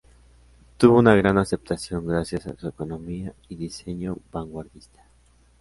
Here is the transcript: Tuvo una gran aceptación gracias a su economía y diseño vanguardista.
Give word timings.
Tuvo 0.77 0.97
una 0.97 1.13
gran 1.15 1.37
aceptación 1.37 2.07
gracias 2.07 2.47
a 2.47 2.57
su 2.57 2.67
economía 2.69 3.35
y 3.49 3.55
diseño 3.55 4.17
vanguardista. 4.31 5.03